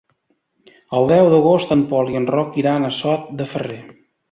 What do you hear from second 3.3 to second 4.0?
de Ferrer.